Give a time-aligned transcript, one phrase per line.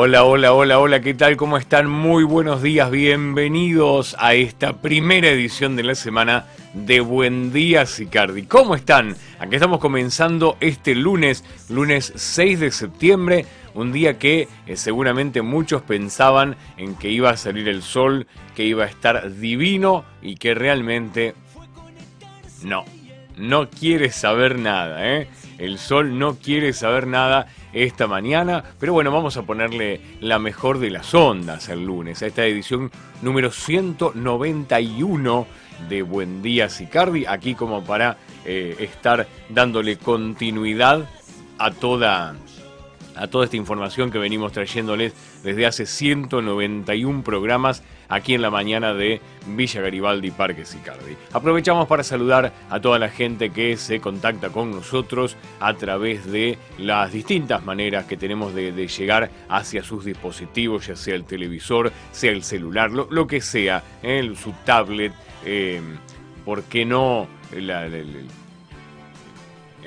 [0.00, 1.36] Hola, hola, hola, hola, ¿qué tal?
[1.36, 1.90] ¿Cómo están?
[1.90, 8.44] Muy buenos días, bienvenidos a esta primera edición de la semana de Buen Día Sicardi.
[8.44, 9.16] ¿Cómo están?
[9.40, 13.44] Aquí estamos comenzando este lunes, lunes 6 de septiembre,
[13.74, 18.62] un día que eh, seguramente muchos pensaban en que iba a salir el sol, que
[18.62, 21.34] iba a estar divino y que realmente
[22.62, 22.84] no,
[23.36, 25.28] no quiere saber nada, ¿eh?
[25.58, 30.78] El sol no quiere saber nada esta mañana, pero bueno, vamos a ponerle la mejor
[30.78, 32.90] de las ondas el lunes, a esta edición
[33.22, 35.46] número 191
[35.88, 41.08] de Buen Día Sicardi, aquí como para eh, estar dándole continuidad
[41.58, 42.36] a toda,
[43.16, 45.12] a toda esta información que venimos trayéndoles
[45.42, 51.16] desde hace 191 programas aquí en la mañana de Villa Garibaldi, Parque Sicardi.
[51.32, 56.58] Aprovechamos para saludar a toda la gente que se contacta con nosotros a través de
[56.78, 62.32] las distintas maneras que tenemos de, llegar hacia sus dispositivos, ya sea el televisor, sea
[62.32, 65.12] el celular, lo, que sea, en su tablet,
[65.44, 65.80] eh,
[66.44, 67.28] ¿por qué no?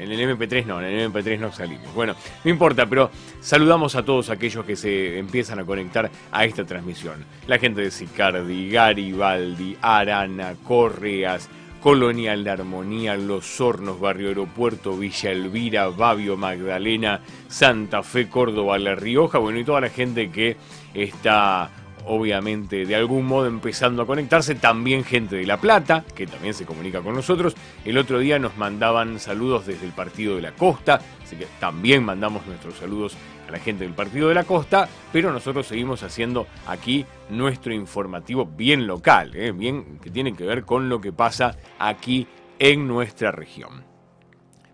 [0.02, 1.94] En el MP3 no, en el MP3 no salimos.
[1.94, 6.66] Bueno, no importa, pero saludamos a todos aquellos que se empiezan a conectar a esta
[6.66, 7.24] transmisión.
[7.48, 11.50] La gente de Sicardi, Garibaldi, Arana, Correas,
[11.82, 18.96] Colonial de Armonía, Los Hornos, Barrio Aeropuerto, Villa Elvira, Babio, Magdalena, Santa Fe, Córdoba, La
[18.96, 20.58] Rioja, bueno, y toda la gente que
[20.94, 21.70] está
[22.06, 26.66] obviamente de algún modo empezando a conectarse, también gente de La Plata, que también se
[26.66, 27.56] comunica con nosotros.
[27.86, 32.04] El otro día nos mandaban saludos desde el Partido de la Costa, así que también
[32.04, 33.16] mandamos nuestros saludos
[33.48, 38.46] a la gente del Partido de la Costa, pero nosotros seguimos haciendo aquí nuestro informativo
[38.46, 39.52] bien local, ¿eh?
[39.52, 42.28] bien que tiene que ver con lo que pasa aquí
[42.60, 43.92] en nuestra región.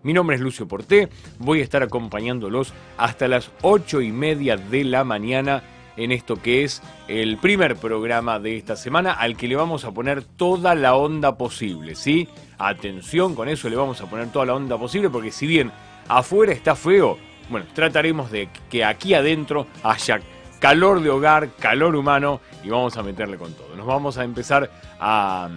[0.02, 1.08] Mi nombre es Lucio Porté,
[1.38, 5.62] voy a estar acompañándolos hasta las ocho y media de la mañana
[5.98, 9.90] en esto que es el primer programa de esta semana al que le vamos a
[9.90, 12.28] poner toda la onda posible, ¿sí?
[12.56, 15.72] Atención, con eso le vamos a poner toda la onda posible porque si bien
[16.08, 17.18] afuera está feo,
[17.50, 20.20] bueno, trataremos de que aquí adentro haya
[20.60, 23.74] calor de hogar, calor humano y vamos a meterle con todo.
[23.76, 24.70] Nos vamos a empezar
[25.00, 25.48] a,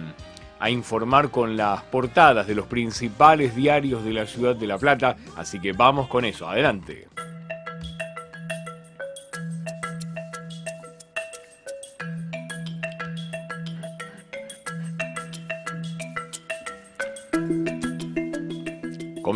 [0.58, 5.16] a informar con las portadas de los principales diarios de la ciudad de La Plata,
[5.36, 7.11] así que vamos con eso, adelante.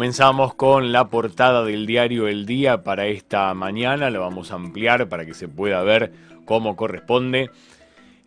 [0.07, 5.09] Comenzamos con la portada del diario El Día para esta mañana, la vamos a ampliar
[5.09, 6.13] para que se pueda ver
[6.45, 7.51] cómo corresponde.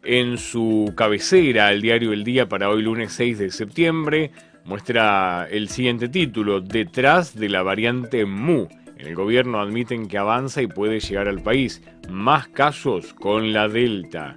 [0.03, 4.31] En su cabecera, el diario El Día para hoy lunes 6 de septiembre,
[4.65, 8.67] muestra el siguiente título, Detrás de la variante MU.
[8.97, 11.81] En el gobierno admiten que avanza y puede llegar al país.
[12.09, 14.35] Más casos con la Delta.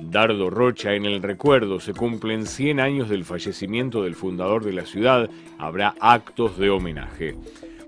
[0.00, 1.80] Dardo Rocha en el recuerdo.
[1.80, 5.28] Se cumplen 100 años del fallecimiento del fundador de la ciudad.
[5.58, 7.36] Habrá actos de homenaje.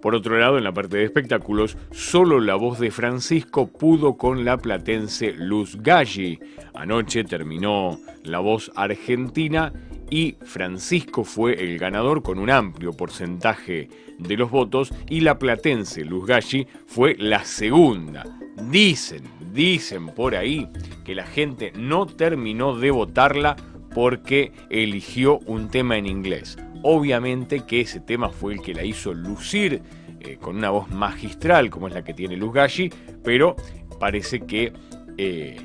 [0.03, 4.44] Por otro lado, en la parte de espectáculos, solo la voz de Francisco pudo con
[4.44, 6.38] la platense Luz Galli.
[6.75, 9.72] Anoche terminó la voz argentina
[10.10, 13.88] y Francisco fue el ganador con un amplio porcentaje
[14.19, 18.25] de los votos y la platense Luz Galli fue la segunda.
[18.70, 19.22] Dicen,
[19.53, 20.69] dicen por ahí
[21.04, 23.56] que la gente no terminó de votarla
[23.94, 26.59] porque eligió un tema en inglés.
[26.82, 29.82] Obviamente que ese tema fue el que la hizo lucir
[30.20, 33.56] eh, con una voz magistral como es la que tiene Luz Galli, pero
[33.99, 34.72] parece que
[35.16, 35.56] eh,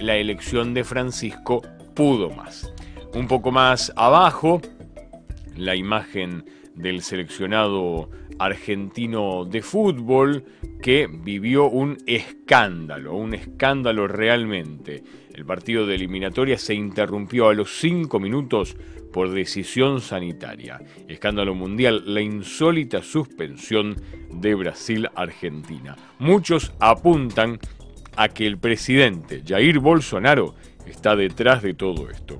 [0.00, 1.62] la elección de Francisco
[1.94, 2.71] pudo más.
[3.14, 4.62] Un poco más abajo,
[5.56, 8.08] la imagen del seleccionado
[8.38, 10.44] argentino de fútbol
[10.80, 15.04] que vivió un escándalo, un escándalo realmente.
[15.34, 18.76] El partido de eliminatoria se interrumpió a los cinco minutos
[19.12, 20.80] por decisión sanitaria.
[21.06, 23.94] Escándalo mundial, la insólita suspensión
[24.30, 25.96] de Brasil-Argentina.
[26.18, 27.58] Muchos apuntan
[28.16, 30.54] a que el presidente Jair Bolsonaro
[30.86, 32.38] está detrás de todo esto.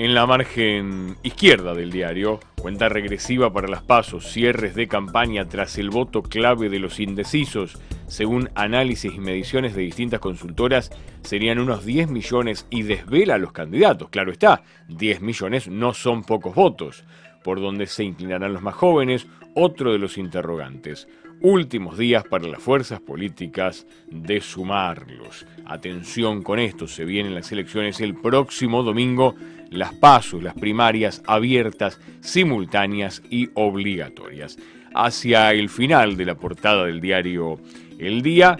[0.00, 5.76] En la margen izquierda del diario, cuenta regresiva para las pasos, cierres de campaña tras
[5.76, 7.78] el voto clave de los indecisos.
[8.06, 10.90] Según análisis y mediciones de distintas consultoras,
[11.22, 14.08] serían unos 10 millones y desvela a los candidatos.
[14.08, 17.04] Claro está, 10 millones no son pocos votos.
[17.44, 21.08] Por donde se inclinarán los más jóvenes, otro de los interrogantes
[21.40, 25.46] últimos días para las fuerzas políticas de sumarlos.
[25.64, 29.34] Atención con esto, se vienen las elecciones el próximo domingo,
[29.70, 34.58] las pasos, las primarias abiertas, simultáneas y obligatorias.
[34.92, 37.60] hacia el final de la portada del diario
[38.00, 38.56] El Día.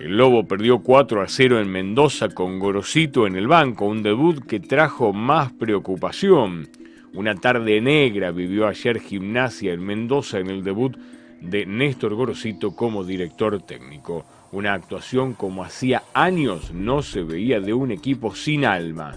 [0.00, 4.44] El Lobo perdió 4 a 0 en Mendoza con Gorosito en el banco, un debut
[4.44, 6.68] que trajo más preocupación.
[7.14, 10.96] Una tarde negra vivió ayer Gimnasia en Mendoza en el debut
[11.42, 14.24] de Néstor Gorosito como director técnico.
[14.52, 19.16] Una actuación como hacía años no se veía de un equipo sin alma,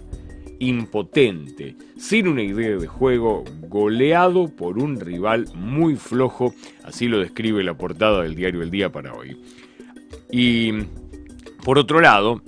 [0.59, 7.63] impotente, sin una idea de juego, goleado por un rival muy flojo, así lo describe
[7.63, 9.37] la portada del diario El Día para hoy.
[10.31, 10.71] Y
[11.63, 12.41] por otro lado,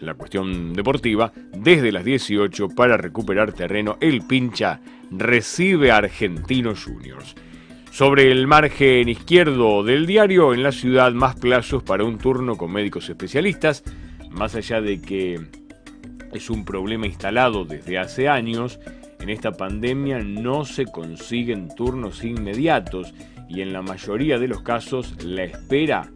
[0.00, 4.80] la cuestión deportiva, desde las 18 para recuperar terreno, el pincha
[5.10, 7.36] recibe a Argentinos Juniors.
[7.92, 12.72] Sobre el margen izquierdo del diario, en la ciudad más plazos para un turno con
[12.72, 13.84] médicos especialistas,
[14.30, 15.38] más allá de que
[16.32, 18.80] es un problema instalado desde hace años,
[19.20, 23.12] en esta pandemia no se consiguen turnos inmediatos
[23.46, 26.10] y en la mayoría de los casos la espera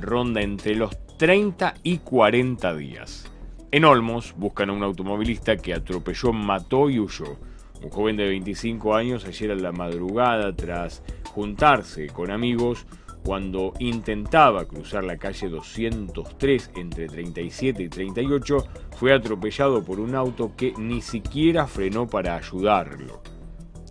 [0.00, 3.30] ronda entre los 30 y 40 días.
[3.70, 7.38] En Olmos buscan a un automovilista que atropelló, mató y huyó.
[7.84, 11.02] Un joven de 25 años ayer a la madrugada tras
[11.34, 12.86] juntarse con amigos
[13.22, 18.66] cuando intentaba cruzar la calle 203 entre 37 y 38
[18.96, 23.22] fue atropellado por un auto que ni siquiera frenó para ayudarlo.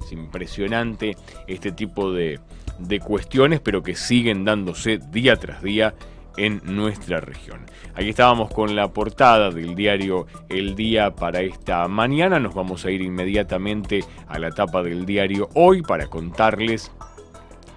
[0.03, 2.39] Es impresionante este tipo de,
[2.79, 5.93] de cuestiones pero que siguen dándose día tras día
[6.37, 7.65] en nuestra región.
[7.95, 12.39] Aquí estábamos con la portada del diario El Día para esta mañana.
[12.39, 16.91] Nos vamos a ir inmediatamente a la etapa del diario Hoy para contarles,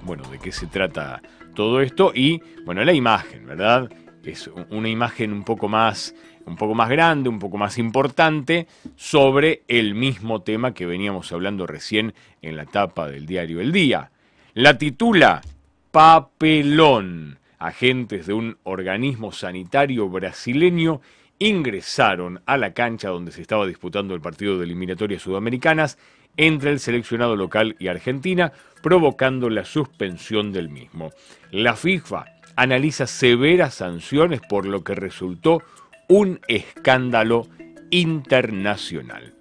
[0.03, 1.21] bueno, de qué se trata
[1.55, 3.91] todo esto y, bueno, la imagen, ¿verdad?
[4.25, 6.15] Es una imagen un poco más
[6.47, 11.67] un poco más grande, un poco más importante, sobre el mismo tema que veníamos hablando
[11.67, 14.11] recién en la etapa del diario El Día.
[14.55, 15.43] La titula
[15.91, 21.01] Papelón agentes de un organismo sanitario brasileño
[21.39, 25.99] ingresaron a la cancha donde se estaba disputando el partido de eliminatorias sudamericanas
[26.37, 31.11] entre el seleccionado local y Argentina, provocando la suspensión del mismo.
[31.51, 32.27] La FIFA
[32.57, 35.63] analiza severas sanciones por lo que resultó
[36.09, 37.47] un escándalo
[37.91, 39.35] internacional.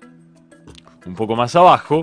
[1.06, 2.01] Un poco más abajo,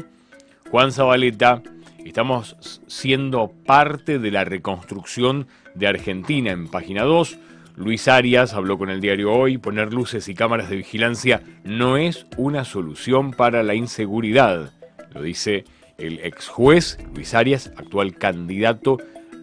[0.71, 1.63] Juan Zabaleta,
[2.05, 7.39] estamos siendo parte de la reconstrucción de Argentina en página 2.
[7.77, 12.27] Luis Arias habló con el diario Hoy, poner luces y cámaras de vigilancia no es
[12.37, 14.73] una solución para la inseguridad,
[15.15, 15.65] lo dice
[15.99, 18.99] el ex juez Luis Arias, actual candidato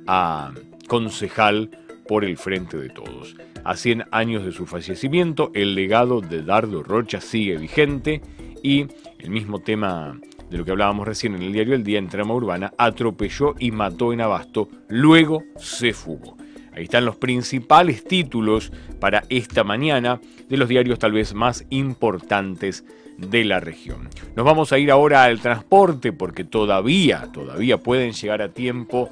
[0.08, 0.52] a
[0.88, 1.70] concejal
[2.08, 3.36] por el Frente de Todos.
[3.64, 8.22] A 100 años de su fallecimiento, el legado de Dardo Rocha sigue vigente
[8.64, 8.88] y
[9.20, 12.34] el mismo tema de lo que hablábamos recién en el diario El Día en trama
[12.34, 16.38] urbana, atropelló y mató en Abasto, luego se fugó.
[16.74, 22.86] Ahí están los principales títulos para esta mañana de los diarios tal vez más importantes
[23.18, 24.10] de la región.
[24.36, 29.10] Nos vamos a ir ahora al transporte porque todavía, todavía pueden llegar a tiempo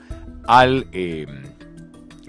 [0.48, 1.28] al, eh,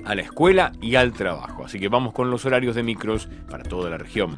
[0.04, 1.64] a la escuela y al trabajo.
[1.64, 4.37] Así que vamos con los horarios de micros para toda la región.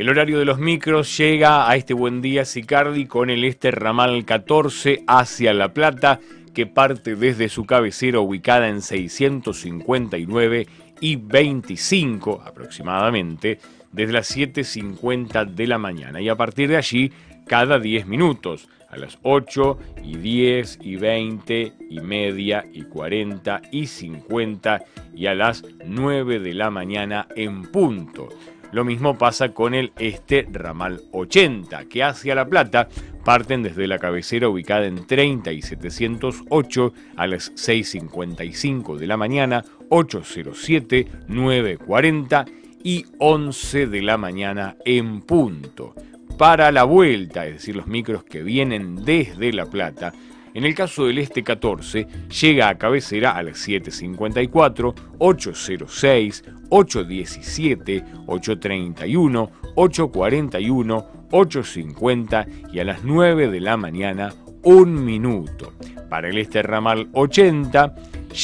[0.00, 4.24] El horario de los micros llega a este buen día Sicardi con el este ramal
[4.24, 6.20] 14 hacia La Plata,
[6.54, 10.66] que parte desde su cabecera ubicada en 659
[11.02, 13.58] y 25 aproximadamente,
[13.92, 16.18] desde las 7.50 de la mañana.
[16.22, 17.12] Y a partir de allí,
[17.46, 23.86] cada 10 minutos, a las 8 y 10 y 20 y media y 40 y
[23.86, 24.82] 50
[25.14, 28.30] y a las 9 de la mañana en punto.
[28.72, 32.88] Lo mismo pasa con el este ramal 80, que hacia La Plata
[33.24, 39.64] parten desde la cabecera ubicada en 30 y 708 a las 6.55 de la mañana,
[39.88, 42.46] 8.07, 9.40
[42.84, 45.94] y 11 de la mañana en punto.
[46.38, 50.12] Para la vuelta, es decir, los micros que vienen desde La Plata,
[50.54, 52.06] en el caso del este 14,
[52.40, 63.48] llega a cabecera a las 7.54, 8.06, 8.17, 8.31, 8.41, 8.50 y a las 9
[63.48, 65.72] de la mañana un minuto.
[66.08, 67.94] Para el este ramal 80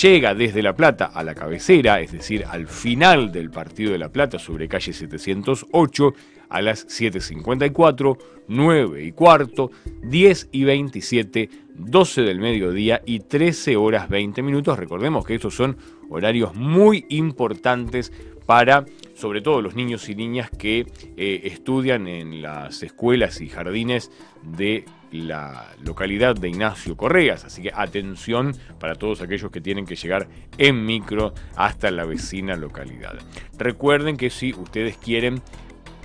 [0.03, 4.09] llega desde La Plata a la cabecera, es decir, al final del partido de La
[4.09, 6.15] Plata sobre calle 708
[6.49, 9.71] a las 7.54, 9 y cuarto,
[10.03, 14.79] 10 y 27, 12 del mediodía y 13 horas 20 minutos.
[14.79, 15.77] Recordemos que estos son
[16.09, 18.13] horarios muy importantes
[18.47, 20.87] para sobre todo los niños y niñas que
[21.17, 24.11] eh, estudian en las escuelas y jardines
[24.43, 27.45] de la localidad de Ignacio Correas.
[27.45, 32.57] Así que atención para todos aquellos que tienen que llegar en micro hasta la vecina
[32.57, 33.15] localidad.
[33.59, 35.41] Recuerden que si ustedes quieren,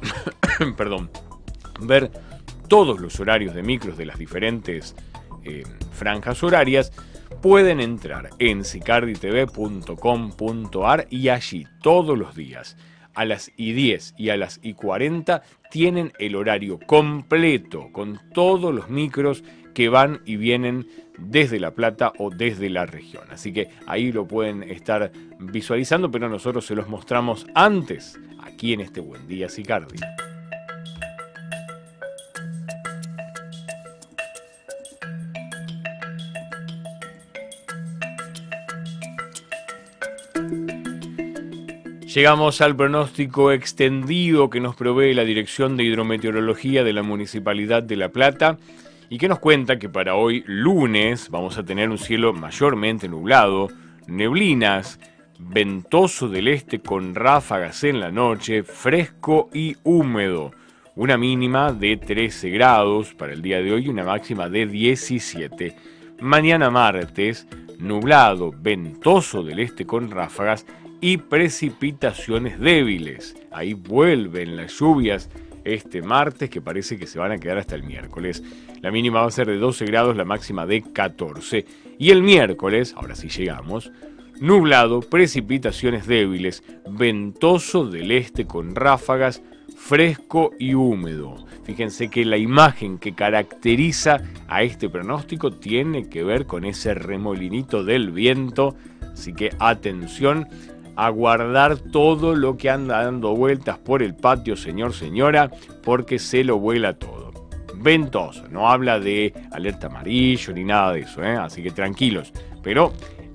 [0.77, 1.10] perdón,
[1.79, 2.12] ver
[2.67, 4.96] todos los horarios de micros de las diferentes
[5.43, 6.91] eh, franjas horarias,
[7.41, 12.77] pueden entrar en sicarditv.com.ar y allí todos los días
[13.13, 18.74] a las y 10 y a las y 40 tienen el horario completo con todos
[18.74, 19.43] los micros
[19.74, 23.24] que van y vienen desde La Plata o desde la región.
[23.31, 28.20] Así que ahí lo pueden estar visualizando, pero nosotros se los mostramos antes
[28.51, 30.00] aquí en este Buen Día Sicardi.
[42.13, 47.96] Llegamos al pronóstico extendido que nos provee la Dirección de Hidrometeorología de la Municipalidad de
[47.96, 48.58] La Plata
[49.10, 53.70] y que nos cuenta que para hoy lunes vamos a tener un cielo mayormente nublado,
[54.08, 55.00] neblinas,
[55.50, 60.51] ventoso del este con ráfagas en la noche, fresco y húmedo.
[60.95, 65.75] Una mínima de 13 grados para el día de hoy y una máxima de 17.
[66.19, 67.48] Mañana martes,
[67.79, 70.65] nublado, ventoso del este con ráfagas
[71.01, 73.36] y precipitaciones débiles.
[73.51, 75.29] Ahí vuelven las lluvias
[75.63, 78.43] este martes que parece que se van a quedar hasta el miércoles.
[78.81, 81.65] La mínima va a ser de 12 grados, la máxima de 14.
[82.00, 83.91] Y el miércoles, ahora sí llegamos,
[84.41, 89.41] nublado, precipitaciones débiles, ventoso del este con ráfagas,
[89.77, 91.45] fresco y húmedo.
[91.63, 97.83] Fíjense que la imagen que caracteriza a este pronóstico tiene que ver con ese remolinito
[97.83, 98.75] del viento,
[99.13, 100.48] así que atención
[100.95, 105.51] a guardar todo lo que anda dando vueltas por el patio, señor, señora,
[105.83, 107.31] porque se lo vuela todo.
[107.75, 111.38] Ventoso, no habla de alerta amarillo ni nada de eso, ¿eh?
[111.38, 112.91] así que tranquilos, pero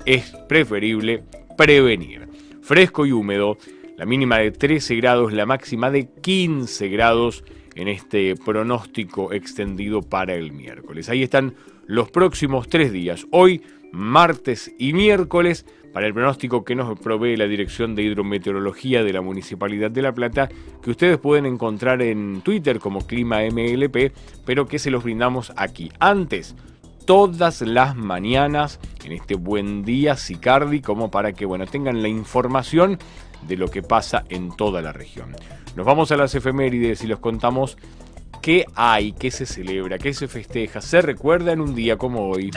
[0.07, 1.23] es preferible
[1.57, 2.29] prevenir.
[2.63, 3.59] Fresco y húmedo,
[3.97, 7.45] la mínima de 13 grados, la máxima de 15 grados
[7.75, 11.09] en este pronóstico extendido para el miércoles.
[11.09, 11.55] Ahí están
[11.87, 17.47] los próximos tres días, hoy, martes y miércoles, para el pronóstico que nos provee la
[17.47, 20.49] Dirección de Hidrometeorología de la Municipalidad de La Plata,
[20.83, 24.13] que ustedes pueden encontrar en Twitter como Clima MLP,
[24.45, 25.91] pero que se los brindamos aquí.
[25.99, 26.55] Antes,
[27.07, 32.99] todas las mañanas en este buen día Sicardi, como para que bueno, tengan la información
[33.47, 35.35] de lo que pasa en toda la región.
[35.77, 37.79] Nos vamos a las efemérides y les contamos
[38.43, 42.51] qué hay, qué se celebra, qué se festeja, se recuerda en un día como hoy.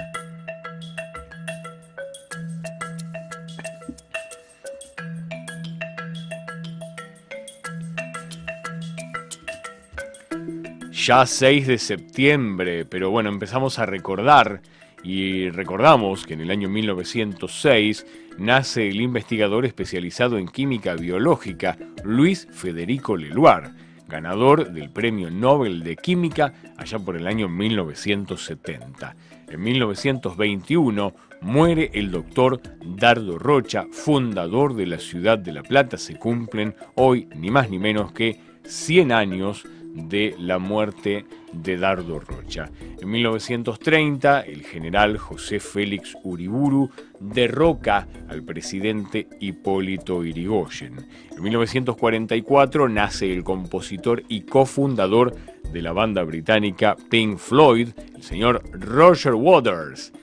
[11.05, 14.61] Ya 6 de septiembre, pero bueno, empezamos a recordar
[15.01, 18.05] y recordamos que en el año 1906
[18.37, 23.71] nace el investigador especializado en química biológica Luis Federico Leloir,
[24.09, 29.15] ganador del Premio Nobel de Química allá por el año 1970.
[29.47, 35.97] En 1921 muere el doctor Dardo Rocha, fundador de la ciudad de La Plata.
[35.97, 42.19] Se cumplen hoy ni más ni menos que 100 años de la muerte de Dardo
[42.19, 42.69] Rocha.
[43.01, 51.07] En 1930, el general José Félix Uriburu derroca al presidente Hipólito Irigoyen.
[51.35, 55.35] En 1944 nace el compositor y cofundador
[55.71, 60.13] de la banda británica Pink Floyd, el señor Roger Waters.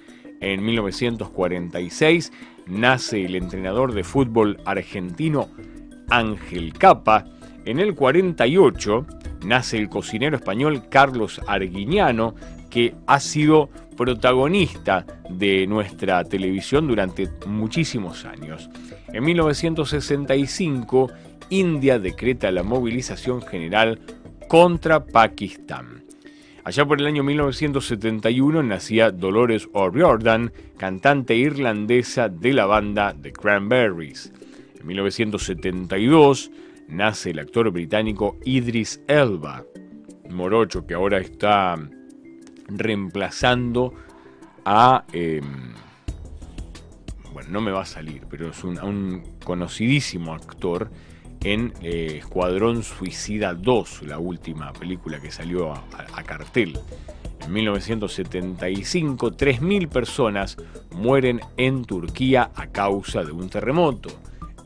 [0.40, 2.32] En 1946
[2.66, 5.48] nace el entrenador de fútbol argentino
[6.08, 7.24] Ángel Capa.
[7.64, 9.06] En el 48
[9.46, 12.34] nace el cocinero español Carlos Arguiñano,
[12.68, 18.68] que ha sido protagonista de nuestra televisión durante muchísimos años.
[19.12, 21.10] En 1965,
[21.50, 24.00] India decreta la movilización general
[24.48, 26.04] contra Pakistán.
[26.64, 34.32] Allá por el año 1971 nacía Dolores O'Riordan, cantante irlandesa de la banda The Cranberries.
[34.80, 36.50] En 1972
[36.88, 39.64] nace el actor británico Idris Elba,
[40.30, 41.76] morocho que ahora está
[42.68, 43.94] reemplazando
[44.64, 45.74] a, em,
[47.32, 50.90] bueno, no me va a salir, pero es un, conocidísimo actor
[51.44, 56.78] en eh, Escuadrón Suicida 2, la última película que salió a cartel.
[57.46, 60.56] En 1975, 3.000 personas
[60.90, 64.08] mueren en Turquía a causa de un terremoto.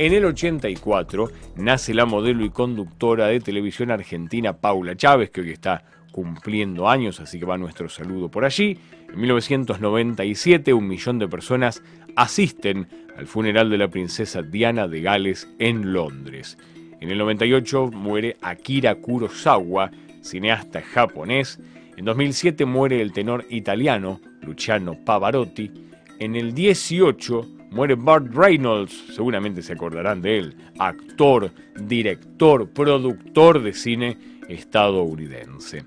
[0.01, 5.51] En el 84 nace la modelo y conductora de televisión argentina Paula Chávez, que hoy
[5.51, 8.79] está cumpliendo años, así que va nuestro saludo por allí.
[9.13, 11.83] En 1997 un millón de personas
[12.17, 12.89] asisten
[13.19, 16.57] al funeral de la princesa Diana de Gales en Londres.
[17.03, 19.91] En el 98 muere Akira Kurosawa,
[20.23, 21.61] cineasta japonés.
[21.99, 25.71] En 2007 muere el tenor italiano Luciano Pavarotti.
[26.19, 31.51] En el 18 muere Bart Reynolds, seguramente se acordarán de él, actor,
[31.81, 35.85] director, productor de cine estadounidense.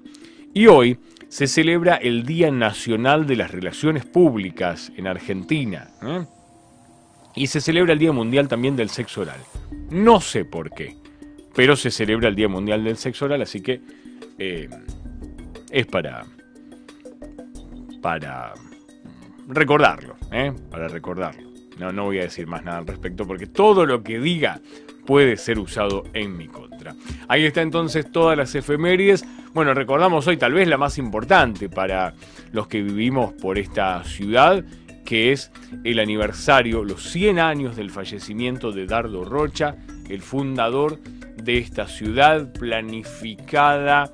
[0.53, 0.97] Y hoy
[1.27, 5.89] se celebra el Día Nacional de las Relaciones Públicas en Argentina.
[6.01, 6.25] ¿eh?
[7.35, 9.39] Y se celebra el Día Mundial también del Sexo Oral.
[9.89, 10.95] No sé por qué,
[11.55, 13.81] pero se celebra el Día Mundial del Sexo Oral, así que
[14.37, 14.69] eh,
[15.71, 16.25] es para,
[18.01, 18.53] para
[19.47, 20.53] recordarlo, ¿eh?
[20.69, 21.52] para recordarlo.
[21.79, 24.61] No, no voy a decir más nada al respecto porque todo lo que diga
[25.05, 26.95] puede ser usado en mi contra.
[27.27, 29.25] Ahí está entonces todas las efemérides.
[29.53, 32.13] Bueno, recordamos hoy tal vez la más importante para
[32.51, 34.63] los que vivimos por esta ciudad,
[35.05, 35.51] que es
[35.83, 39.75] el aniversario, los 100 años del fallecimiento de Dardo Rocha,
[40.09, 40.99] el fundador
[41.35, 44.11] de esta ciudad planificada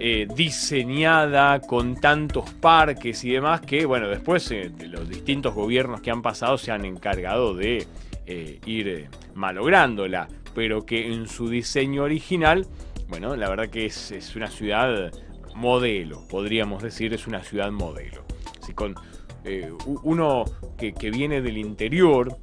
[0.00, 6.10] eh, diseñada con tantos parques y demás que, bueno, después eh, los distintos gobiernos que
[6.10, 7.86] han pasado se han encargado de
[8.26, 12.66] eh, ir malográndola, pero que en su diseño original,
[13.06, 15.12] bueno, la verdad que es, una ciudad
[15.54, 18.24] modelo, podríamos decir, es una ciudad modelo.
[18.60, 18.96] Así con
[20.02, 20.44] uno
[20.76, 22.36] que, viene del interior,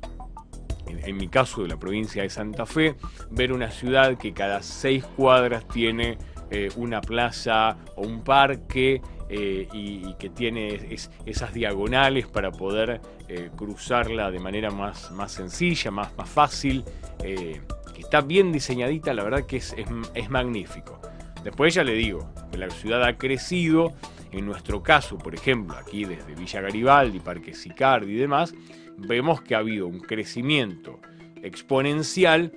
[0.88, 2.96] en, mi caso de la provincia de Santa Fe,
[3.30, 6.18] ver una ciudad que cada seis cuadras tiene
[6.52, 13.00] eh, una plaza o un parque eh, y, que tiene esas diagonales para poder
[13.30, 16.84] eh, cruzarla de manera más, más sencilla, más, más fácil,
[17.20, 17.62] que
[18.02, 19.74] está bien diseñadita, la verdad que es,
[20.14, 21.00] es, magnífico.
[21.42, 23.94] Después ya le digo, la ciudad ha crecido,
[24.34, 28.54] en nuestro caso, por ejemplo, aquí desde Villa Garibaldi, Parque Sicardi y demás,
[28.98, 31.00] vemos que ha habido un crecimiento
[31.42, 32.52] exponencial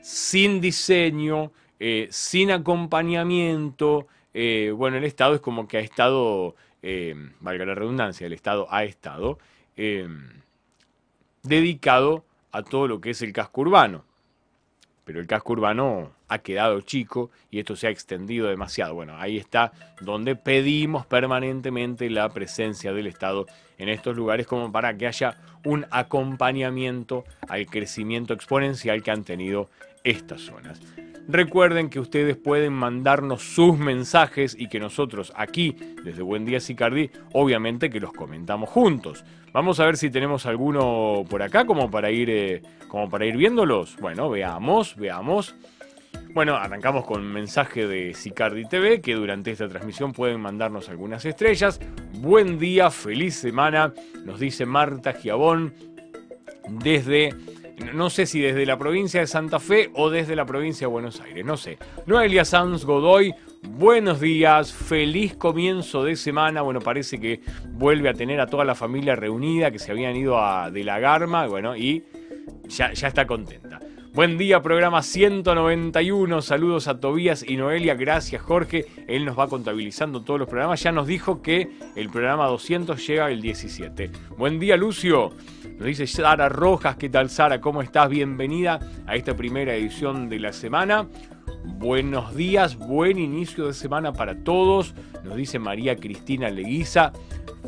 [0.00, 4.06] sin diseño, eh, sin acompañamiento.
[4.32, 8.66] Eh, bueno, el Estado es como que ha estado, eh, valga la redundancia, el Estado
[8.70, 9.38] ha estado
[11.42, 14.04] dedicado a todo lo que es el casco urbano.
[15.04, 18.94] Pero el casco urbano ha quedado chico y esto se ha extendido demasiado.
[18.94, 23.46] Bueno, ahí está donde pedimos permanentemente la presencia del Estado
[23.78, 29.70] en estos lugares como para que haya un acompañamiento al crecimiento exponencial que han tenido
[30.04, 30.80] estas zonas.
[31.26, 37.10] Recuerden que ustedes pueden mandarnos sus mensajes y que nosotros aquí, desde Buen Día Sicardi,
[37.32, 39.24] obviamente que los comentamos juntos.
[39.54, 43.38] Vamos a ver si tenemos alguno por acá como para ir, eh, como para ir
[43.38, 43.96] viéndolos.
[44.00, 45.54] Bueno, veamos, veamos.
[46.34, 51.24] Bueno, arrancamos con un mensaje de Sicardi TV, que durante esta transmisión pueden mandarnos algunas
[51.24, 51.78] estrellas.
[52.14, 53.94] Buen día, feliz semana,
[54.24, 55.72] nos dice Marta Giabón
[56.68, 57.32] desde
[57.94, 61.20] no sé si desde la provincia de Santa Fe o desde la provincia de Buenos
[61.20, 61.78] Aires, no sé.
[62.06, 66.62] Noelia Sanz Godoy, buenos días, feliz comienzo de semana.
[66.62, 70.40] Bueno, parece que vuelve a tener a toda la familia reunida que se habían ido
[70.40, 72.02] a de la Garma, bueno, y
[72.66, 73.78] ya, ya está contenta.
[74.14, 76.40] Buen día, programa 191.
[76.40, 77.96] Saludos a Tobías y Noelia.
[77.96, 78.86] Gracias, Jorge.
[79.08, 80.80] Él nos va contabilizando todos los programas.
[80.80, 84.12] Ya nos dijo que el programa 200 llega el 17.
[84.38, 85.32] Buen día, Lucio.
[85.78, 86.94] Nos dice Sara Rojas.
[86.94, 87.60] ¿Qué tal, Sara?
[87.60, 88.08] ¿Cómo estás?
[88.08, 91.08] Bienvenida a esta primera edición de la semana.
[91.64, 94.94] Buenos días, buen inicio de semana para todos.
[95.24, 97.12] Nos dice María Cristina Leguiza.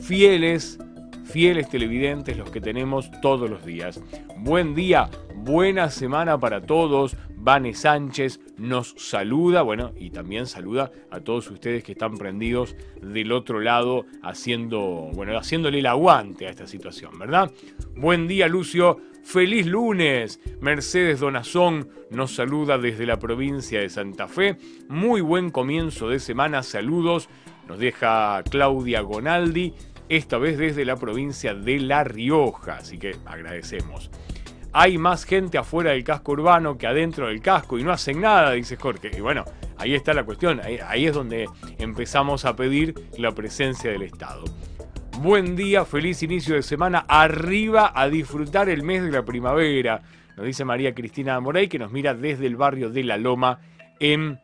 [0.01, 0.79] Fieles
[1.27, 4.01] fieles televidentes los que tenemos todos los días.
[4.39, 7.17] Buen día, buena semana para todos.
[7.37, 13.31] Vane Sánchez nos saluda, bueno, y también saluda a todos ustedes que están prendidos del
[13.33, 17.51] otro lado haciendo, bueno, haciéndole el aguante a esta situación, ¿verdad?
[17.97, 18.99] Buen día, Lucio.
[19.23, 20.41] Feliz lunes.
[20.61, 24.57] Mercedes Donazón nos saluda desde la provincia de Santa Fe.
[24.89, 26.63] Muy buen comienzo de semana.
[26.63, 27.29] Saludos.
[27.67, 29.75] Nos deja Claudia Gonaldi
[30.09, 34.11] esta vez desde la provincia de La Rioja, así que agradecemos.
[34.73, 38.53] Hay más gente afuera del casco urbano que adentro del casco y no hacen nada,
[38.53, 39.11] dice Jorge.
[39.17, 39.45] Y bueno,
[39.79, 44.45] ahí está la cuestión, ahí, es donde empezamos a pedir la presencia del Estado.
[45.21, 47.07] Buen día, feliz inicio de semana.
[47.09, 50.03] Arriba a disfrutar el mes de la primavera.
[50.37, 53.61] Nos dice María Cristina Morey que nos mira desde el barrio de La Loma
[53.99, 54.39] en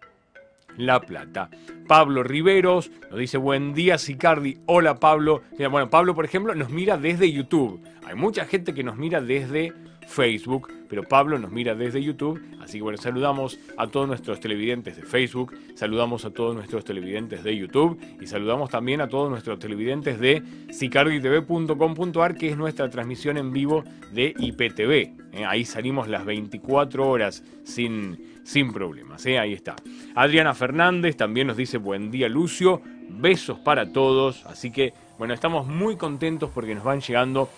[0.76, 1.50] La Plata.
[1.86, 4.58] Pablo Riveros nos dice buen día, Sicardi.
[4.66, 5.42] Hola Pablo.
[5.58, 7.82] Bueno, Pablo, por ejemplo, nos mira desde YouTube.
[8.04, 9.72] Hay mucha gente que nos mira desde
[10.06, 14.96] Facebook, pero Pablo nos mira desde YouTube, así que bueno, saludamos a todos nuestros televidentes
[14.96, 19.58] de Facebook, saludamos a todos nuestros televidentes de YouTube y saludamos también a todos nuestros
[19.58, 24.90] televidentes de sicarditv.com.ar, que es nuestra transmisión en vivo de IPTV.
[25.32, 25.44] ¿eh?
[25.46, 29.38] Ahí salimos las 24 horas sin, sin problemas, ¿eh?
[29.38, 29.76] ahí está.
[30.14, 35.66] Adriana Fernández también nos dice buen día Lucio, besos para todos, así que bueno, estamos
[35.66, 37.48] muy contentos porque nos van llegando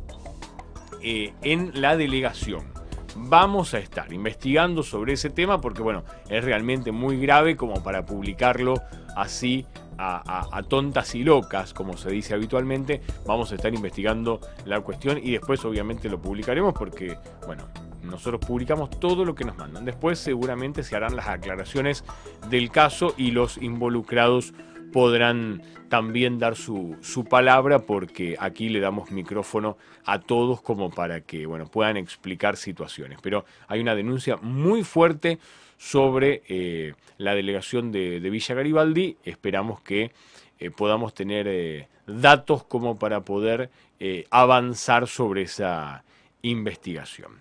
[1.01, 2.73] eh, en la delegación.
[3.15, 8.07] Vamos a estar investigando sobre ese tema porque, bueno, es realmente muy grave como para
[8.07, 8.75] publicarlo
[9.17, 9.67] así
[9.99, 13.03] a, tontas y locas, como se dice habitualmente.
[13.27, 17.69] Vamos a estar investigando la cuestión y después obviamente lo publicaremos porque, bueno,
[18.03, 19.85] nosotros publicamos todo lo que nos mandan.
[19.85, 22.05] Después seguramente se harán las aclaraciones
[22.49, 24.55] del caso y los involucrados
[24.93, 26.97] podrán también dar su,
[27.29, 29.77] palabra porque aquí le damos micrófono
[30.07, 33.19] a todos como para que bueno, puedan explicar situaciones.
[33.21, 35.39] Pero hay una denuncia muy fuerte
[35.77, 39.19] sobre eh, la delegación de, Villa Garibaldi.
[39.23, 40.13] Esperamos que
[40.59, 43.69] eh, podamos tener eh, datos como para poder
[44.31, 46.03] avanzar sobre esa
[46.41, 47.41] investigación.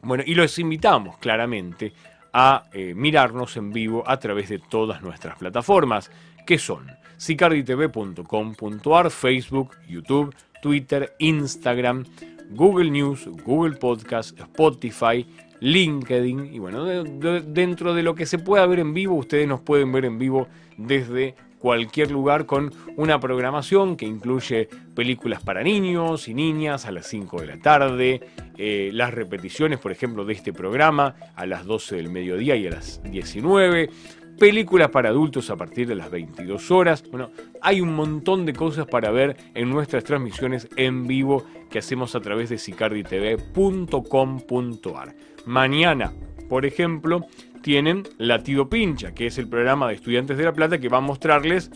[0.00, 1.92] Bueno, y los invitamos claramente
[2.32, 2.64] a
[2.96, 6.10] mirarnos en vivo a través de todas nuestras plataformas
[6.48, 6.86] que son
[7.18, 12.06] sicarditv.com.ar, Facebook, YouTube, Twitter, Instagram,
[12.52, 15.26] Google News, Google Podcast, Spotify,
[15.60, 16.54] LinkedIn.
[16.54, 20.06] Y bueno, dentro de lo que se pueda ver en vivo, ustedes nos pueden ver
[20.06, 26.86] en vivo desde cualquier lugar con una programación que incluye películas para niños y niñas
[26.86, 28.20] a las 5 de la tarde,
[28.56, 32.70] eh, las repeticiones, por ejemplo, de este programa a las 12 del mediodía y a
[32.70, 33.90] las 19,
[34.38, 37.04] películas para adultos a partir de las 22 horas.
[37.10, 42.14] Bueno, hay un montón de cosas para ver en nuestras transmisiones en vivo que hacemos
[42.14, 45.14] a través de sicarditv.com.ar.
[45.46, 46.12] Mañana,
[46.48, 47.26] por ejemplo,
[47.62, 51.02] tienen Latido Pincha, que es el programa de Estudiantes de La Plata que va a
[51.02, 51.70] mostrarles,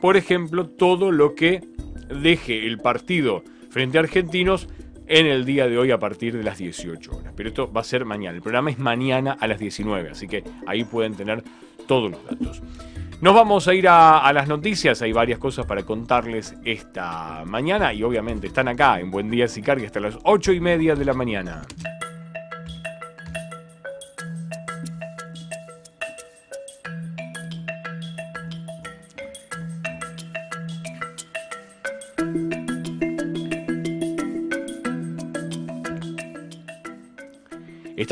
[0.00, 1.60] por ejemplo, todo lo que
[2.20, 4.68] deje el partido frente a Argentinos
[5.12, 7.34] en el día de hoy a partir de las 18 horas.
[7.36, 8.34] Pero esto va a ser mañana.
[8.34, 11.44] El programa es mañana a las 19, así que ahí pueden tener
[11.86, 12.62] todos los datos.
[13.20, 18.02] Nos vamos a ir a, las noticias, hay varias cosas para contarles esta mañana y
[18.02, 21.60] obviamente están acá en Buen Día Sicarga hasta las 8 y media de la mañana.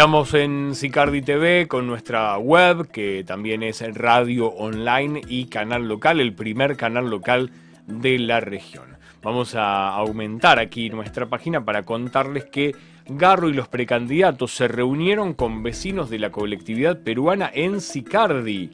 [0.00, 6.20] Estamos en Sicardi TV con nuestra web, que también es radio online y canal local,
[6.20, 7.50] el primer canal local
[7.86, 8.96] de la región.
[9.22, 12.74] Vamos a aumentar aquí nuestra página para contarles que
[13.08, 18.70] Garro y los precandidatos se reunieron con vecinos de la colectividad peruana en Sicardi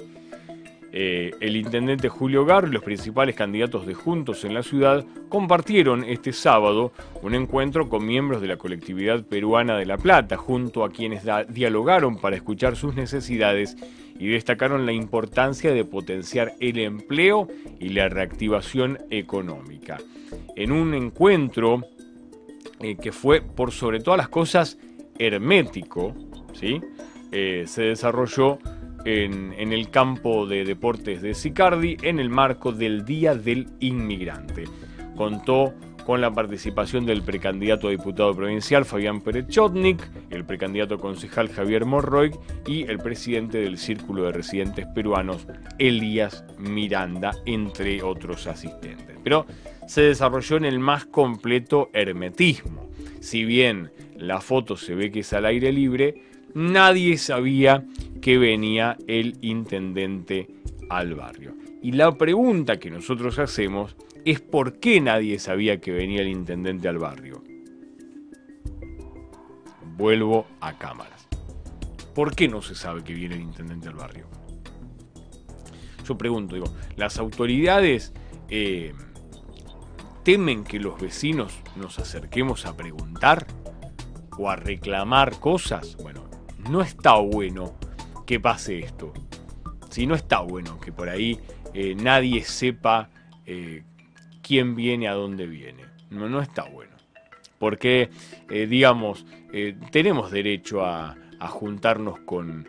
[0.98, 6.02] eh, el intendente Julio Gar y los principales candidatos de Juntos en la ciudad compartieron
[6.04, 10.90] este sábado un encuentro con miembros de la colectividad peruana de La Plata, junto a
[10.90, 13.76] quienes dialogaron para escuchar sus necesidades
[14.18, 17.46] y destacaron la importancia de potenciar el empleo
[17.78, 19.98] y la reactivación económica.
[20.56, 21.85] En un encuentro
[22.80, 24.78] eh, que fue por sobre todas las cosas
[25.18, 26.14] hermético,
[26.54, 26.80] ¿sí?
[27.32, 28.59] Eh, se desarrolló
[29.06, 34.64] en, el campo de deportes de Sicardi en el marco del Día del Inmigrante.
[35.16, 41.48] Contó con la participación del precandidato a diputado provincial Fabián Pérez Chotnik, el precandidato concejal
[41.48, 42.32] Javier Morroy
[42.66, 45.46] y el presidente del Círculo de Residentes Peruanos
[45.78, 49.16] Elías Miranda, entre otros asistentes.
[49.22, 49.46] Pero
[49.86, 52.88] se desarrolló en el más completo hermetismo.
[53.20, 57.84] Si bien la foto se ve que es al aire libre, nadie sabía
[58.22, 60.48] que venía el intendente
[60.88, 61.54] al barrio.
[61.82, 66.88] Y la pregunta que nosotros hacemos es por qué nadie sabía que venía el intendente
[66.88, 67.44] al barrio.
[69.98, 71.28] Vuelvo a cámaras.
[72.14, 74.26] ¿Por qué no se sabe que viene el intendente al barrio?
[76.06, 78.14] Yo pregunto, digo, ¿las autoridades
[78.48, 78.94] eh,
[80.22, 83.46] temen que los vecinos nos acerquemos a preguntar
[84.38, 85.98] o a reclamar cosas?
[85.98, 86.25] Bueno,
[86.70, 87.74] no está bueno
[88.26, 89.12] que pase esto.
[89.90, 91.38] Si no está bueno que por ahí
[91.74, 93.09] eh, nadie sepa
[93.46, 93.85] eh,
[94.42, 95.85] quién viene a dónde viene.
[96.11, 96.92] No, no está bueno.
[97.59, 98.11] Porque,
[98.50, 99.24] eh, digamos,
[99.90, 101.16] tenemos derecho a,
[101.48, 102.68] juntarnos con,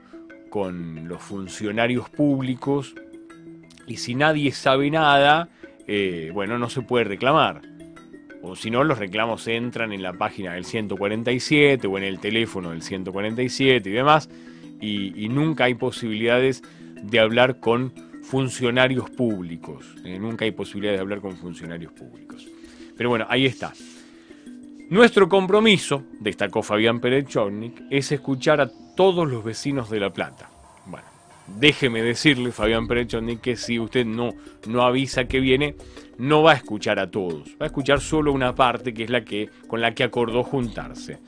[0.50, 2.96] con, los funcionarios públicos
[3.86, 5.50] y si nadie sabe nada,
[6.34, 7.62] bueno, no se puede reclamar.
[8.42, 12.72] O si no, los reclamos entran en la página del 147 o en el teléfono
[12.72, 14.30] del 147 y demás,
[14.80, 16.64] y nunca hay posibilidades
[17.04, 17.94] de hablar con
[18.28, 19.96] funcionarios públicos.
[20.04, 22.46] Eh, nunca hay posibilidad de hablar con funcionarios públicos.
[22.98, 23.74] Pero bueno, ahí está.
[24.90, 27.26] Nuestro compromiso, destacó Fabián Pérez
[27.90, 30.50] es escuchar a todos los vecinos de La Plata.
[30.86, 31.08] Bueno,
[31.60, 33.08] déjeme decirle, Fabián Pérez
[33.42, 34.34] que si usted no,
[34.68, 35.76] no avisa que viene,
[36.18, 37.56] no va a escuchar a todos.
[37.62, 41.20] Va a escuchar solo una parte que es la que, con la que acordó juntarse.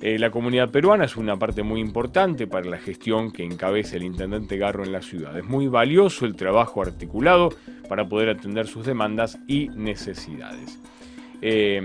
[0.00, 4.04] Eh, la comunidad peruana es una parte muy importante para la gestión que encabeza el
[4.04, 5.36] intendente Garro en la ciudad.
[5.36, 7.50] Es muy valioso el trabajo articulado
[7.88, 10.78] para poder atender sus demandas y necesidades.
[11.42, 11.82] Eh,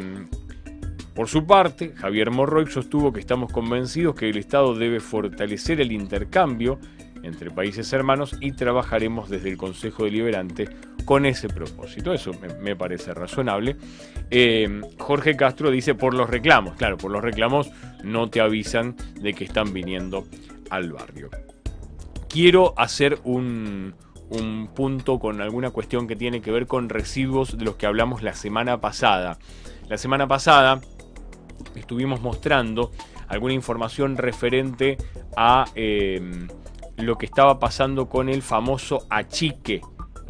[1.16, 5.92] por su parte, Javier Morroy sostuvo que estamos convencidos que el Estado debe fortalecer el
[5.92, 6.80] intercambio
[7.24, 10.70] entre países hermanos y trabajaremos desde el Consejo Deliberante
[11.06, 12.14] con ese propósito.
[12.14, 13.76] Eso me, parece razonable.
[14.30, 16.76] Eh, Jorge Castro dice por los reclamos.
[16.76, 17.70] Claro, por los reclamos
[18.04, 20.26] no te avisan de que están viniendo
[20.70, 21.30] al barrio.
[22.30, 23.94] Quiero hacer un,
[24.30, 28.24] un punto con alguna cuestión que tiene que ver con residuos de los que hablamos
[28.24, 29.38] la semana pasada.
[29.88, 30.82] La semana pasada
[31.76, 32.92] estuvimos mostrando
[33.28, 34.98] alguna información referente
[35.36, 36.48] a eh,
[36.98, 39.82] lo que estaba pasando con el famoso achique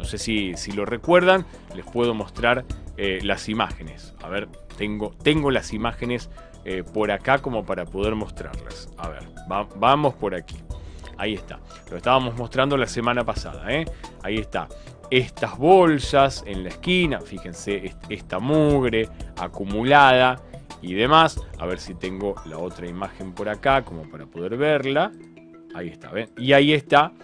[0.04, 2.66] no sé si, lo recuerdan, les puedo mostrar
[2.98, 4.12] eh, las imágenes.
[4.22, 6.28] A ver, tengo, tengo las imágenes
[6.66, 8.90] eh, por acá como para poder mostrarlas.
[8.98, 9.22] A ver,
[9.76, 10.58] vamos por aquí.
[11.16, 11.58] Ahí está.
[11.90, 13.72] Lo estábamos mostrando la semana pasada.
[13.72, 13.86] ¿eh?
[14.22, 14.68] Ahí está.
[15.10, 17.22] Estas bolsas en la esquina.
[17.22, 20.38] Fíjense, esta mugre acumulada
[20.82, 21.40] y demás.
[21.58, 25.12] A ver si tengo la otra imagen por acá como para poder verla.
[25.74, 26.28] Ahí está, ¿ven?
[26.36, 27.14] Y ahí está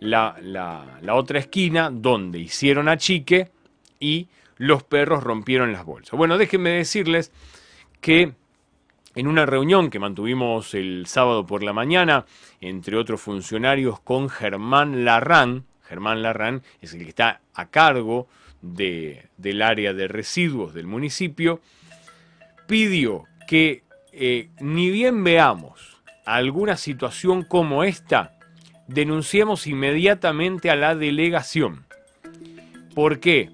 [0.00, 3.50] la, otra esquina donde hicieron achique
[4.00, 6.16] y los perros rompieron las bolsas.
[6.16, 7.32] Bueno, déjenme decirles
[8.00, 8.32] que
[9.14, 12.26] en una reunión que mantuvimos el sábado por la mañana,
[12.60, 18.28] entre otros funcionarios, con Germán Larrán, Germán Larrán es el que está a cargo
[18.60, 21.60] del área de residuos del municipio,
[22.66, 23.82] pidió que
[24.12, 28.37] eh, ni bien veamos alguna situación como esta,
[28.88, 31.84] denunciamos inmediatamente a la delegación.
[32.94, 33.50] ¿Por qué?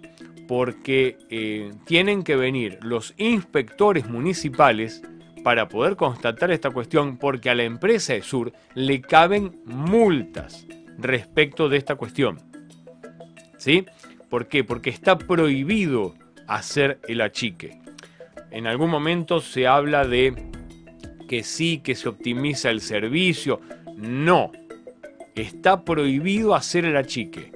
[0.49, 5.03] Porque eh, tienen que venir los inspectores municipales
[5.43, 10.67] para poder constatar esta cuestión, porque a la empresa de Sur le caben multas
[10.99, 12.41] respecto de esta cuestión.
[13.59, 13.85] ¿Sí?
[14.31, 14.65] ¿Por qué?
[14.65, 16.15] Porque está prohibido
[16.47, 17.79] hacer el achique.
[18.51, 20.35] En algún momento se habla de
[21.29, 23.61] que sí, que se optimiza el servicio.
[23.97, 24.53] No,
[25.35, 27.53] está prohibido hacer el achique.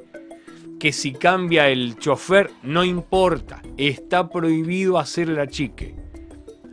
[0.79, 5.95] Que si cambia el chofer, no importa, está prohibido hacer el achique.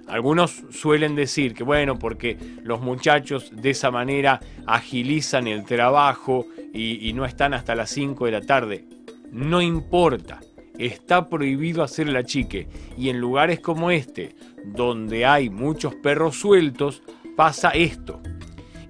[0.07, 7.13] Algunos suelen decir que bueno, porque los muchachos de esa manera agilizan el trabajo y,
[7.13, 8.85] no están hasta las 5 de la tarde.
[9.31, 10.41] No importa,
[10.77, 12.67] está prohibido hacer el achique.
[12.97, 17.01] Y en lugares como este, donde hay muchos perros sueltos,
[17.35, 18.21] pasa esto.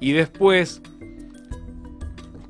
[0.02, 0.82] Y después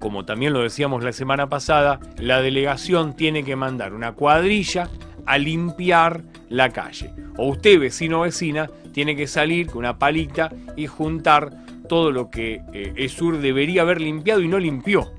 [0.06, 4.88] como también lo decíamos la semana pasada, la delegación tiene que mandar una cuadrilla
[5.26, 7.12] a limpiar la calle.
[7.38, 11.50] O usted, vecino o vecina, tiene que salir con una palita y juntar
[11.90, 15.12] todo lo que eh, ESUR debería haber limpiado y no limpió.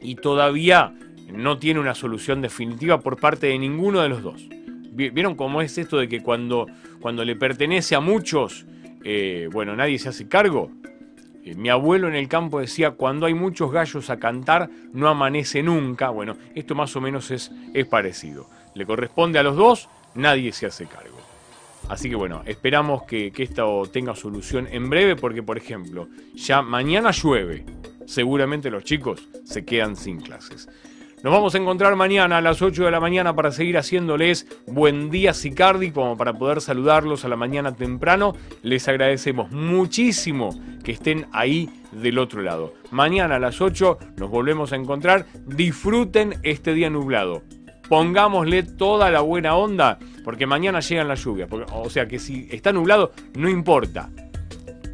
[0.00, 0.94] y todavía
[1.32, 4.48] no tiene una solución definitiva por parte de ninguno de los dos.
[4.92, 6.66] ¿Vieron cómo es esto de que cuando,
[7.00, 8.66] cuando le pertenece a muchos,
[9.04, 10.72] eh, bueno, nadie se hace cargo?
[11.44, 15.62] Eh, mi abuelo en el campo decía, cuando hay muchos gallos a cantar, no amanece
[15.62, 16.10] nunca.
[16.10, 18.50] Bueno, esto más o menos es, es parecido.
[18.74, 21.16] Le corresponde a los dos, nadie se hace cargo.
[21.88, 26.60] Así que bueno, esperamos que, que esto tenga solución en breve porque, por ejemplo, ya
[26.60, 27.64] mañana llueve.
[28.04, 30.68] Seguramente los chicos se quedan sin clases.
[31.20, 35.10] Nos vamos a encontrar mañana a las 8 de la mañana para seguir haciéndoles buen
[35.10, 38.36] día Sicardi, como para poder saludarlos a la mañana temprano.
[38.62, 40.50] Les agradecemos muchísimo
[40.84, 42.72] que estén ahí del otro lado.
[42.92, 45.26] Mañana a las 8 nos volvemos a encontrar.
[45.44, 47.42] Disfruten este día nublado.
[47.88, 51.48] Pongámosle toda la buena onda, porque mañana llegan las lluvias.
[51.72, 54.08] o sea que si está nublado, no importa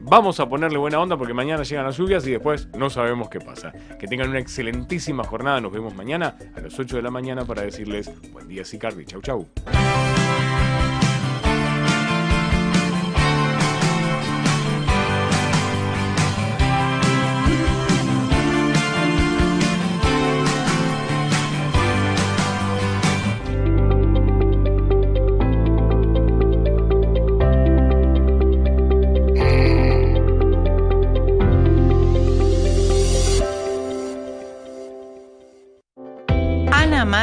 [0.06, 3.40] Vamos a ponerle buena onda porque mañana llegan las lluvias y después no sabemos qué
[3.40, 3.72] pasa.
[3.98, 5.62] Que tengan una excelentísima jornada.
[5.62, 9.06] Nos vemos mañana a las 8 de la mañana para decirles buen día, Sicardi.
[9.06, 9.48] Chau, chau.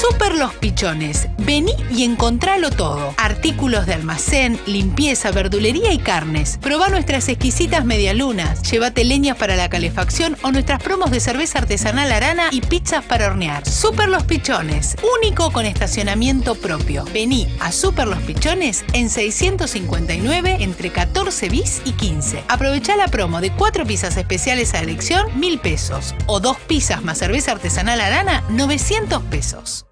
[0.00, 1.28] Super Los Pichones.
[1.36, 3.12] Vení y encontralo todo.
[3.18, 6.58] Artículos de almacén, limpieza, verdulería y carnes.
[6.62, 8.62] Proba nuestras exquisitas medialunas.
[8.62, 13.26] Llévate leñas para la calefacción o nuestras promos de cerveza artesanal arana y pizzas para
[13.26, 13.68] hornear.
[13.68, 14.96] Super Los Pichones.
[15.20, 17.04] Único con estacionamiento propio.
[17.12, 22.44] Vení a Super Los Pichones en 659 entre 14 bis y 15.
[22.48, 26.14] Aprovecha la promo de 4 pizzas especiales a elección, 1000 pesos.
[26.24, 29.84] O 2 pizzas más cerveza artesanal arana, 900 pesos.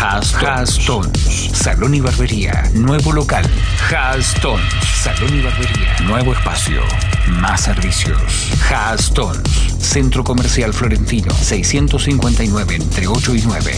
[0.00, 1.12] Haston.
[1.52, 2.64] Salón y barbería.
[2.72, 3.44] Nuevo local.
[3.90, 4.58] Haston.
[4.94, 5.94] Salón y barbería.
[6.04, 6.80] Nuevo espacio.
[7.32, 8.18] Más servicios.
[8.70, 9.42] Haston.
[9.78, 11.30] Centro Comercial Florentino.
[11.34, 13.72] 659 entre 8 y 9.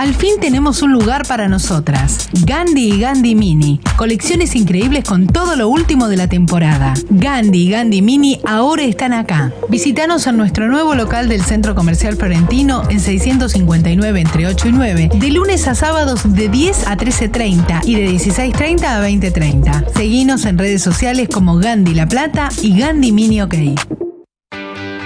[0.00, 2.30] Al fin tenemos un lugar para nosotras.
[2.46, 3.82] Gandhi y Gandhi Mini.
[3.98, 6.94] Colecciones increíbles con todo lo último de la temporada.
[7.10, 9.52] Gandhi y Gandhi Mini ahora están acá.
[9.68, 15.10] Visítanos en nuestro nuevo local del Centro Comercial Florentino en 659 entre 8 y 9.
[15.16, 19.92] De lunes a sábados de 10 a 13.30 y de 16.30 a 20.30.
[19.94, 23.54] Seguinos en redes sociales como Gandhi La Plata y Gandhi Mini OK.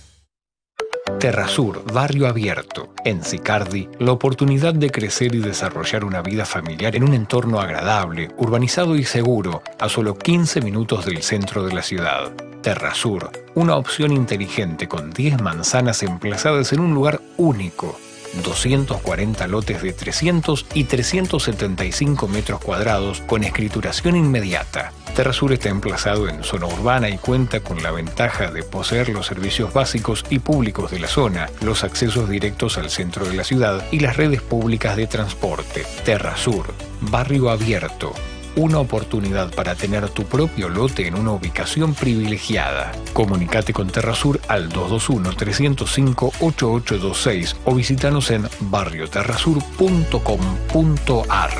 [1.23, 2.93] Terrasur, barrio abierto.
[3.05, 8.31] En Sicardi, la oportunidad de crecer y desarrollar una vida familiar en un entorno agradable,
[8.39, 12.33] urbanizado y seguro, a solo 15 minutos del centro de la ciudad.
[12.61, 17.97] Terrasur, una opción inteligente con 10 manzanas emplazadas en un lugar único
[18.43, 24.93] 240 lotes de 300 y 375 metros cuadrados con escrituración inmediata.
[25.15, 29.73] Terrasur está emplazado en zona urbana y cuenta con la ventaja de poseer los servicios
[29.73, 34.01] básicos y públicos de la zona, los accesos directos al centro de la ciudad y
[34.01, 35.85] las redes públicas de transporte.
[36.05, 36.73] Terrasur,
[37.03, 38.15] barrio abierto,
[38.57, 42.93] una oportunidad para tener tu propio lote en una ubicación privilegiada.
[43.13, 51.51] Comunicate con Terrasur al 221-305-8826 o visítanos en barrioterrasur.com.ar.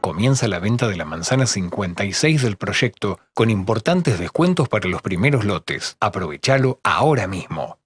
[0.00, 5.44] Comienza la venta de la manzana 56 del proyecto con importantes descuentos para los primeros
[5.44, 5.98] lotes.
[6.00, 7.76] Aprovechalo ahora mismo.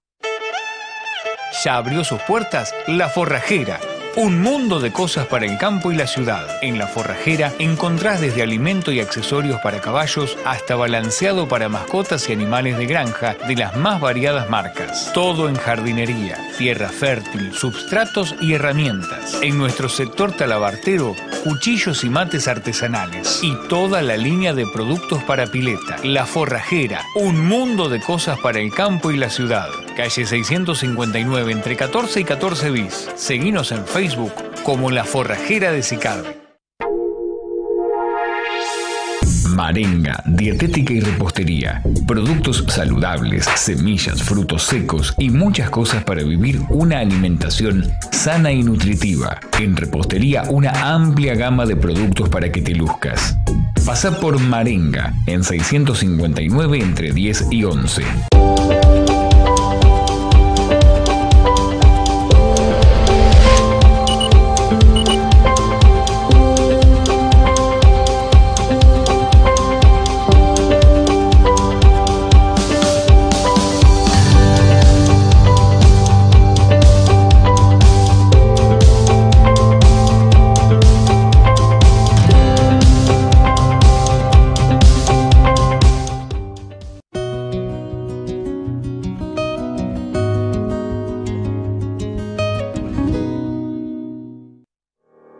[1.64, 3.80] Ya abrió sus puertas La Forrajera
[4.16, 6.46] un mundo de cosas para el campo y la ciudad.
[6.60, 12.32] En la forrajera encontrás desde alimento y accesorios para caballos hasta balanceado para mascotas y
[12.32, 15.10] animales de granja de las más variadas marcas.
[15.14, 19.38] Todo en jardinería, tierra fértil, substratos y herramientas.
[19.40, 25.46] En nuestro sector talabartero, cuchillos y mates artesanales y toda la línea de productos para
[25.46, 25.96] pileta.
[26.02, 29.68] La forrajera, un mundo de cosas para el campo y la ciudad.
[29.97, 33.09] Calle 659 entre 14 y 14 bis.
[33.14, 34.32] Seguinos en Facebook
[34.64, 36.28] como La Forrajera de Sicardi.
[39.51, 41.82] Marenga, dietética y repostería.
[42.07, 49.38] Productos saludables, semillas, frutos secos y muchas cosas para vivir una alimentación sana y nutritiva.
[49.61, 53.36] En repostería, una amplia gama de productos para que te luzcas.
[53.84, 58.03] Pasa por Marenga en 659 entre 10 y 11.